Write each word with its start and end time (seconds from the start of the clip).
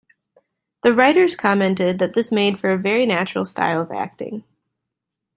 The 0.81 0.95
writers 0.95 1.35
commented 1.35 1.99
that 1.99 2.15
this 2.15 2.31
made 2.31 2.59
for 2.59 2.71
a 2.71 2.77
very 2.79 3.05
natural 3.05 3.45
style 3.45 3.79
of 3.81 3.91
acting. 3.91 4.43